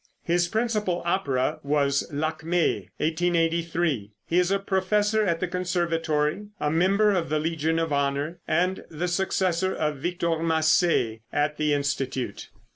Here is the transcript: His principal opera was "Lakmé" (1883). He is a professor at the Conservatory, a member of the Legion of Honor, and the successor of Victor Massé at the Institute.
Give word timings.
His 0.23 0.47
principal 0.47 1.03
opera 1.05 1.59
was 1.61 2.09
"Lakmé" 2.11 2.89
(1883). 2.97 4.11
He 4.25 4.39
is 4.39 4.49
a 4.49 4.57
professor 4.57 5.23
at 5.27 5.39
the 5.39 5.47
Conservatory, 5.47 6.47
a 6.59 6.71
member 6.71 7.11
of 7.11 7.29
the 7.29 7.37
Legion 7.37 7.77
of 7.77 7.93
Honor, 7.93 8.39
and 8.47 8.83
the 8.89 9.07
successor 9.07 9.75
of 9.75 9.97
Victor 9.97 10.29
Massé 10.41 11.19
at 11.31 11.57
the 11.57 11.75
Institute. 11.75 12.49